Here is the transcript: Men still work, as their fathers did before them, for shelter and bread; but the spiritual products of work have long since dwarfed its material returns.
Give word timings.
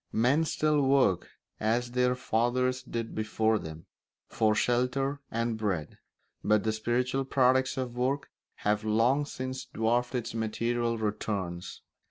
Men 0.13 0.45
still 0.45 0.81
work, 0.81 1.29
as 1.59 1.91
their 1.91 2.15
fathers 2.15 2.81
did 2.81 3.13
before 3.13 3.59
them, 3.59 3.85
for 4.29 4.55
shelter 4.55 5.21
and 5.29 5.59
bread; 5.59 5.99
but 6.43 6.63
the 6.63 6.71
spiritual 6.71 7.23
products 7.23 7.77
of 7.77 7.95
work 7.95 8.31
have 8.65 8.83
long 8.83 9.25
since 9.27 9.63
dwarfed 9.65 10.15
its 10.15 10.33
material 10.33 10.97
returns. 10.97 11.83